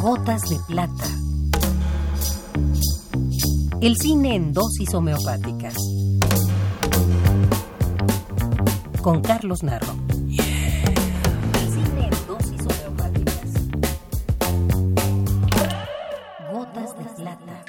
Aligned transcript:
Gotas 0.00 0.42
de 0.50 0.58
plata. 0.66 1.04
El 3.80 3.96
cine 3.96 4.34
en 4.34 4.52
dosis 4.52 4.92
homeopáticas. 4.94 5.74
Con 9.02 9.22
Carlos 9.22 9.62
Narro. 9.62 9.94
El 10.28 10.36
cine 11.72 12.04
en 12.04 12.26
dosis 12.26 12.60
homeopáticas. 12.60 13.50
Gotas 16.52 16.98
de 16.98 17.04
plata. 17.22 17.64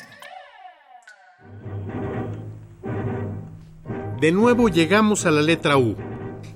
De 4.19 4.31
nuevo 4.31 4.69
llegamos 4.69 5.25
a 5.25 5.31
la 5.31 5.41
letra 5.41 5.77
U. 5.77 5.95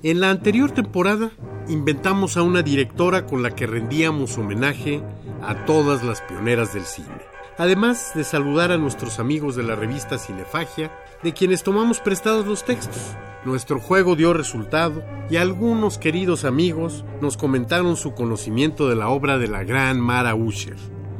En 0.02 0.20
la 0.20 0.30
anterior 0.30 0.70
temporada 0.70 1.30
inventamos 1.70 2.36
a 2.36 2.42
una 2.42 2.62
directora 2.62 3.26
con 3.26 3.42
la 3.42 3.54
que 3.54 3.66
rendíamos 3.66 4.36
homenaje 4.36 5.02
a 5.42 5.64
todas 5.64 6.02
las 6.02 6.20
pioneras 6.22 6.74
del 6.74 6.84
cine. 6.84 7.22
Además 7.58 8.12
de 8.14 8.24
saludar 8.24 8.72
a 8.72 8.78
nuestros 8.78 9.18
amigos 9.18 9.54
de 9.54 9.62
la 9.62 9.76
revista 9.76 10.18
Cinefagia, 10.18 10.90
de 11.22 11.32
quienes 11.32 11.62
tomamos 11.62 12.00
prestados 12.00 12.46
los 12.46 12.64
textos. 12.64 13.14
Nuestro 13.44 13.80
juego 13.80 14.16
dio 14.16 14.32
resultado 14.32 15.02
y 15.30 15.36
algunos 15.36 15.98
queridos 15.98 16.44
amigos 16.44 17.04
nos 17.20 17.36
comentaron 17.36 17.96
su 17.96 18.14
conocimiento 18.14 18.88
de 18.88 18.96
la 18.96 19.08
obra 19.08 19.38
de 19.38 19.48
la 19.48 19.62
gran 19.64 20.00
Mara 20.00 20.34
Usher. 20.34 20.76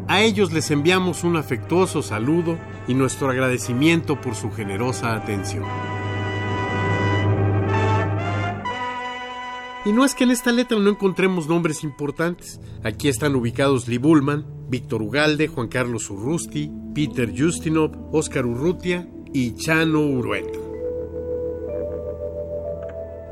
A 0.08 0.22
ellos 0.22 0.52
les 0.52 0.70
enviamos 0.70 1.22
un 1.22 1.36
afectuoso 1.36 2.02
saludo 2.02 2.58
y 2.88 2.94
nuestro 2.94 3.30
agradecimiento 3.30 4.20
por 4.20 4.34
su 4.34 4.50
generosa 4.50 5.14
atención. 5.14 5.64
Y 9.84 9.92
no 9.92 10.04
es 10.04 10.14
que 10.14 10.24
en 10.24 10.30
esta 10.30 10.52
letra 10.52 10.78
no 10.78 10.90
encontremos 10.90 11.48
nombres 11.48 11.84
importantes. 11.84 12.60
Aquí 12.84 13.08
están 13.08 13.34
ubicados 13.34 13.88
Lee 13.88 13.96
Bullman, 13.96 14.44
Víctor 14.68 15.00
Ugalde, 15.00 15.48
Juan 15.48 15.68
Carlos 15.68 16.10
Urrusti, 16.10 16.70
Peter 16.94 17.32
Justinov, 17.36 17.92
Oscar 18.14 18.44
Urrutia 18.44 19.08
y 19.32 19.54
Chano 19.54 20.00
Urueta. 20.00 20.58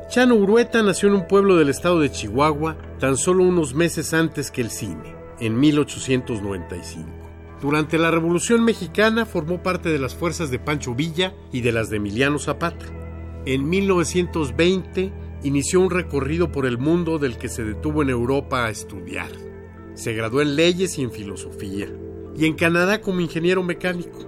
Chano 0.09 0.35
Urueta 0.35 0.81
nació 0.81 1.09
en 1.09 1.15
un 1.15 1.27
pueblo 1.27 1.55
del 1.55 1.69
estado 1.69 1.99
de 1.99 2.11
Chihuahua 2.11 2.77
tan 2.99 3.15
solo 3.15 3.43
unos 3.43 3.75
meses 3.75 4.15
antes 4.15 4.49
que 4.49 4.61
el 4.61 4.71
cine, 4.71 5.15
en 5.39 5.59
1895. 5.59 7.07
Durante 7.61 7.99
la 7.99 8.09
Revolución 8.09 8.63
Mexicana 8.63 9.27
formó 9.27 9.61
parte 9.61 9.89
de 9.89 9.99
las 9.99 10.15
fuerzas 10.15 10.49
de 10.49 10.57
Pancho 10.57 10.95
Villa 10.95 11.35
y 11.51 11.61
de 11.61 11.71
las 11.71 11.91
de 11.91 11.97
Emiliano 11.97 12.39
Zapata. 12.39 12.85
En 13.45 13.69
1920 13.69 15.13
inició 15.43 15.79
un 15.81 15.89
recorrido 15.89 16.51
por 16.51 16.65
el 16.65 16.77
mundo 16.77 17.19
del 17.19 17.37
que 17.37 17.49
se 17.49 17.63
detuvo 17.63 18.01
en 18.01 18.09
Europa 18.09 18.65
a 18.65 18.69
estudiar. 18.69 19.31
Se 19.93 20.13
graduó 20.13 20.41
en 20.41 20.55
leyes 20.55 20.97
y 20.97 21.03
en 21.03 21.11
filosofía, 21.11 21.87
y 22.35 22.45
en 22.45 22.53
Canadá 22.55 23.01
como 23.01 23.21
ingeniero 23.21 23.63
mecánico. 23.63 24.19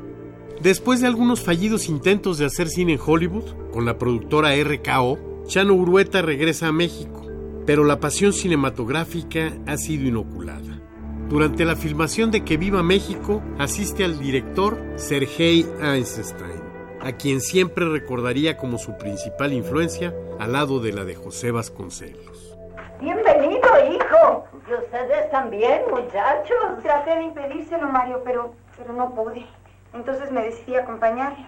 Después 0.61 1.01
de 1.01 1.07
algunos 1.07 1.41
fallidos 1.41 1.89
intentos 1.89 2.37
de 2.37 2.45
hacer 2.45 2.69
cine 2.69 2.93
en 2.93 2.99
Hollywood, 3.03 3.71
con 3.71 3.85
la 3.85 3.97
productora 3.97 4.55
RKO, 4.55 5.45
Chano 5.47 5.73
Urueta 5.73 6.21
regresa 6.21 6.67
a 6.67 6.71
México, 6.71 7.25
pero 7.65 7.83
la 7.83 7.99
pasión 7.99 8.33
cinematográfica 8.33 9.57
ha 9.65 9.77
sido 9.77 10.07
inoculada. 10.07 10.81
Durante 11.29 11.65
la 11.65 11.75
filmación 11.75 12.29
de 12.29 12.43
Que 12.43 12.57
Viva 12.57 12.83
México, 12.83 13.41
asiste 13.57 14.03
al 14.03 14.19
director 14.19 14.77
Sergei 14.97 15.65
Eisenstein 15.81 16.60
a 17.03 17.13
quien 17.13 17.41
siempre 17.41 17.85
recordaría 17.85 18.57
como 18.57 18.77
su 18.77 18.97
principal 18.97 19.53
influencia 19.53 20.13
al 20.39 20.53
lado 20.53 20.79
de 20.79 20.93
la 20.93 21.03
de 21.03 21.15
José 21.15 21.51
Vasconcelos. 21.51 22.57
Bienvenido, 22.99 23.67
hijo. 23.91 24.45
Y 24.69 24.73
ustedes 24.73 25.29
también, 25.31 25.81
muchachos. 25.89 26.83
Traté 26.83 27.15
de 27.15 27.23
impedírselo, 27.23 27.87
Mario, 27.87 28.21
pero, 28.23 28.53
pero 28.77 28.93
no 28.93 29.13
pude. 29.15 29.45
Entonces 29.93 30.31
me 30.31 30.43
decidí 30.43 30.75
a 30.75 30.81
acompañarle. 30.81 31.45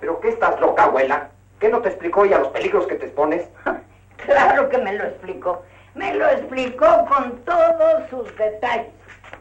¿Pero 0.00 0.20
qué 0.20 0.30
estás 0.30 0.60
loca, 0.60 0.84
abuela? 0.84 1.30
¿Qué 1.60 1.68
no 1.68 1.80
te 1.80 1.88
explicó 1.88 2.26
ya 2.26 2.38
los 2.38 2.48
peligros 2.48 2.86
que 2.86 2.96
te 2.96 3.06
expones? 3.06 3.48
claro 4.16 4.68
que 4.68 4.78
me 4.78 4.94
lo 4.94 5.04
explicó. 5.04 5.62
Me 5.94 6.14
lo 6.14 6.28
explicó 6.28 7.06
con 7.06 7.38
todos 7.44 8.08
sus 8.10 8.36
detalles. 8.36 8.92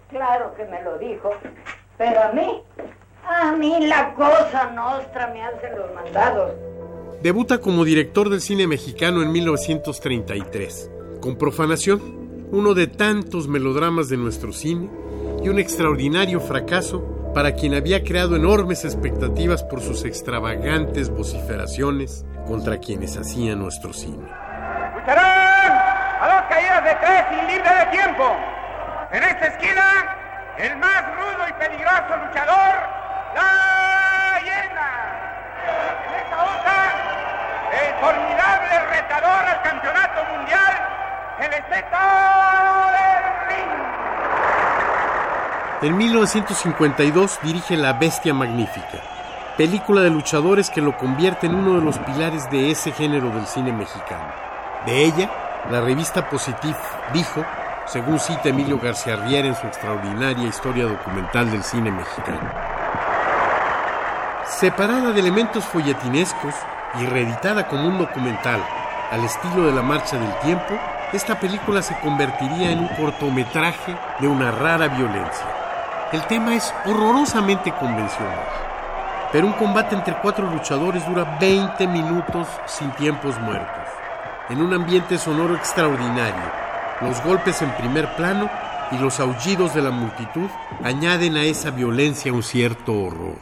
Claro 0.10 0.54
que 0.56 0.66
me 0.66 0.82
lo 0.84 0.98
dijo. 0.98 1.32
Pero 1.98 2.22
a 2.22 2.32
mí 2.32 2.64
a 3.28 3.52
mí 3.54 3.88
la 3.88 4.14
cosa 4.14 4.72
nostra 4.72 5.28
me 5.34 5.44
hace 5.44 5.70
los 5.76 5.94
mandados. 5.94 6.52
Debuta 7.22 7.60
como 7.60 7.84
director 7.84 8.30
del 8.30 8.42
cine 8.42 8.68
mexicano 8.68 9.22
en 9.22 9.32
1933, 9.32 10.92
con 11.20 11.36
Profanación, 11.36 12.48
uno 12.52 12.74
de 12.74 12.88
tantos 12.88 13.48
melodramas 13.48 14.08
de 14.10 14.18
nuestro 14.18 14.54
cine 14.54 14.90
y 15.44 15.50
un 15.50 15.60
extraordinario 15.60 16.40
fracaso 16.40 17.32
para 17.34 17.54
quien 17.54 17.74
había 17.74 18.04
creado 18.04 18.36
enormes 18.36 18.86
expectativas 18.86 19.64
por 19.64 19.82
sus 19.82 20.06
extravagantes 20.06 21.10
vociferaciones 21.10 22.26
contra 22.48 22.78
quienes 22.78 23.18
hacían 23.18 23.60
nuestro 23.60 23.94
cine. 23.94 24.24
¡Lucharán! 24.96 25.72
A 26.20 26.34
dos 26.34 26.50
caídas 26.50 26.84
de 26.84 26.96
tres 26.96 27.24
y 27.32 27.52
libre 27.52 27.70
de 27.70 27.86
tiempo. 27.92 28.24
En 29.12 29.24
esta 29.24 29.48
esquina, 29.48 30.56
el 30.58 30.78
más 30.78 31.04
rudo 31.16 31.46
y 31.50 31.54
peligroso 31.54 32.26
luchador 32.26 32.97
la. 33.36 34.92
En 36.06 36.14
esta 36.16 36.38
el 37.72 37.96
formidable 38.00 38.74
retador 38.90 39.46
al 39.46 39.62
campeonato 39.62 40.20
mundial, 40.32 40.74
el 41.40 41.52
ring. 43.50 43.72
En 45.82 45.98
1952 45.98 47.40
dirige 47.44 47.78
La 47.78 47.94
Bestia 47.94 48.34
Magnífica, 48.34 49.00
película 49.58 50.02
de 50.02 50.10
luchadores 50.10 50.70
que 50.70 50.82
lo 50.82 50.98
convierte 50.98 51.48
en 51.48 51.56
uno 51.56 51.80
de 51.80 51.86
los 51.86 51.98
pilares 52.00 52.50
de 52.50 52.72
ese 52.72 52.92
género 52.92 53.30
del 53.30 53.46
cine 53.48 53.72
mexicano. 53.74 54.32
De 54.86 55.04
ella, 55.06 55.30
la 55.70 55.82
revista 55.82 56.30
Positif 56.30 56.78
dijo, 57.14 57.44
según 57.86 58.20
cita 58.20 58.50
Emilio 58.50 58.80
García 58.80 59.16
Riera 59.18 59.48
en 59.48 59.56
su 59.56 59.68
extraordinaria 59.68 60.48
historia 60.48 60.86
documental 60.86 61.52
del 61.52 61.64
cine 61.64 61.92
mexicano. 61.92 62.77
Separada 64.60 65.12
de 65.12 65.20
elementos 65.20 65.64
folletinescos 65.66 66.56
y 67.00 67.06
reeditada 67.06 67.68
como 67.68 67.88
un 67.88 68.00
documental 68.00 68.60
al 69.12 69.24
estilo 69.24 69.68
de 69.68 69.72
la 69.72 69.84
Marcha 69.84 70.18
del 70.18 70.34
Tiempo, 70.40 70.74
esta 71.14 71.40
película 71.40 71.84
se 71.84 71.96
convertiría 72.00 72.72
en 72.72 72.80
un 72.80 72.88
cortometraje 72.88 73.96
de 74.20 74.28
una 74.28 74.50
rara 74.50 74.88
violencia. 74.88 75.46
El 76.12 76.24
tema 76.24 76.56
es 76.56 76.74
horrorosamente 76.86 77.72
convencional, 77.72 78.40
pero 79.32 79.46
un 79.46 79.54
combate 79.54 79.94
entre 79.94 80.16
cuatro 80.24 80.50
luchadores 80.50 81.06
dura 81.06 81.38
20 81.40 81.86
minutos 81.86 82.48
sin 82.66 82.90
tiempos 82.94 83.40
muertos, 83.40 83.88
en 84.50 84.60
un 84.60 84.74
ambiente 84.74 85.20
sonoro 85.20 85.56
extraordinario. 85.56 86.52
Los 87.02 87.24
golpes 87.24 87.62
en 87.62 87.70
primer 87.76 88.16
plano 88.16 88.50
y 88.92 88.98
los 88.98 89.20
aullidos 89.20 89.76
de 89.76 89.84
la 89.84 89.92
multitud 89.92 90.50
añaden 90.84 91.38
a 91.38 91.44
esa 91.44 91.70
violencia 91.70 92.34
un 92.34 92.42
cierto 92.42 92.94
horror. 92.94 93.36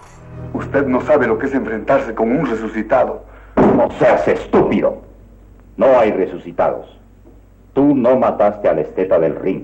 Usted 0.56 0.88
no 0.88 1.02
sabe 1.02 1.28
lo 1.28 1.38
que 1.38 1.48
es 1.48 1.54
enfrentarse 1.54 2.16
con 2.16 2.32
un 2.32 2.46
resucitado. 2.46 3.24
No 3.58 3.92
seas 4.00 4.26
estúpido. 4.26 5.02
No 5.76 6.00
hay 6.00 6.12
resucitados. 6.12 6.98
Tú 7.74 7.94
no 7.94 8.16
mataste 8.16 8.70
al 8.70 8.80
esteta 8.80 9.20
del 9.20 9.36
ring. 9.36 9.64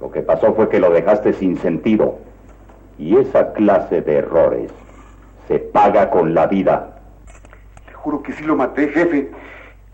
Lo 0.00 0.10
que 0.10 0.22
pasó 0.22 0.54
fue 0.54 0.70
que 0.70 0.80
lo 0.80 0.90
dejaste 0.90 1.34
sin 1.34 1.58
sentido. 1.58 2.16
Y 2.98 3.18
esa 3.18 3.52
clase 3.52 4.00
de 4.00 4.16
errores 4.16 4.70
se 5.48 5.58
paga 5.58 6.08
con 6.08 6.32
la 6.32 6.46
vida. 6.46 6.96
Le 7.86 7.92
juro 7.92 8.22
que 8.22 8.32
sí 8.32 8.42
lo 8.42 8.56
maté, 8.56 8.88
jefe. 8.88 9.30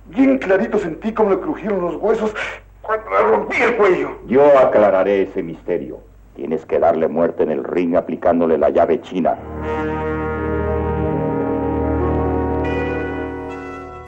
Bien 0.06 0.38
clarito 0.38 0.78
sentí 0.78 1.12
cómo 1.12 1.30
le 1.30 1.40
crujieron 1.40 1.80
los 1.80 1.96
huesos 1.96 2.32
cuando 2.80 3.10
le 3.10 3.22
rompí 3.22 3.56
el 3.60 3.76
cuello. 3.76 4.10
Yo 4.28 4.56
aclararé 4.56 5.22
ese 5.22 5.42
misterio. 5.42 5.98
Tienes 6.36 6.64
que 6.64 6.78
darle 6.78 7.08
muerte 7.08 7.42
en 7.42 7.50
el 7.50 7.64
ring 7.64 7.96
aplicándole 7.96 8.56
la 8.56 8.70
llave 8.70 9.00
china. 9.00 9.36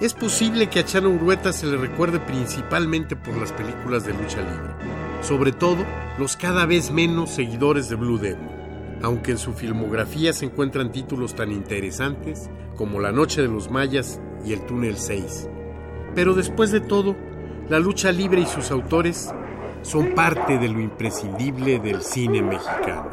Es 0.01 0.13
posible 0.13 0.69
que 0.69 0.81
a 0.81 0.85
Chano 0.85 1.09
Urueta 1.09 1.53
se 1.53 1.67
le 1.67 1.77
recuerde 1.77 2.19
principalmente 2.19 3.15
por 3.15 3.37
las 3.37 3.53
películas 3.53 4.05
de 4.05 4.13
lucha 4.13 4.41
libre, 4.41 4.75
sobre 5.23 5.53
todo 5.53 5.85
los 6.19 6.37
cada 6.37 6.67
vez 6.67 6.91
menos 6.91 7.31
seguidores 7.31 7.89
de 7.89 7.95
Blue 7.95 8.19
Demon, 8.19 8.51
aunque 9.03 9.31
en 9.31 9.39
su 9.39 9.53
filmografía 9.53 10.33
se 10.33 10.47
encuentran 10.47 10.91
títulos 10.91 11.37
tan 11.37 11.53
interesantes 11.53 12.51
como 12.77 12.99
La 12.99 13.13
Noche 13.13 13.41
de 13.41 13.49
los 13.49 13.71
Mayas 13.71 14.21
y 14.45 14.53
El 14.53 14.67
Túnel 14.67 14.97
6. 14.97 15.49
Pero 16.17 16.35
después 16.35 16.73
de 16.73 16.81
todo, 16.81 17.15
la 17.69 17.79
lucha 17.79 18.11
libre 18.11 18.41
y 18.41 18.47
sus 18.47 18.73
autores 18.73 19.33
son 19.83 20.13
parte 20.17 20.59
de 20.59 20.69
lo 20.69 20.81
imprescindible 20.81 21.79
del 21.79 22.03
cine 22.03 22.43
mexicano. 22.43 23.13